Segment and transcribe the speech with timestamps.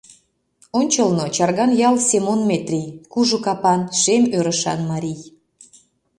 [0.79, 5.21] Ончылно— Чарган ял Семон Метри, кужу капан, шем ӧрышан марий.